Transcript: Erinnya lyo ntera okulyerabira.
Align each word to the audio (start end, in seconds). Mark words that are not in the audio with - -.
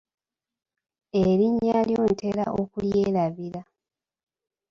Erinnya 1.21 1.79
lyo 1.87 2.01
ntera 2.13 2.45
okulyerabira. 2.61 3.61